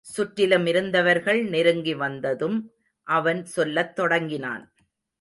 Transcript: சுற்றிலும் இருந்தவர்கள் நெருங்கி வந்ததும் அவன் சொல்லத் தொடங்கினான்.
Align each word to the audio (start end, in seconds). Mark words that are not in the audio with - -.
சுற்றிலும் 0.01 0.65
இருந்தவர்கள் 0.65 1.43
நெருங்கி 1.43 1.93
வந்ததும் 1.93 2.57
அவன் 3.07 3.45
சொல்லத் 3.45 3.95
தொடங்கினான். 3.95 4.63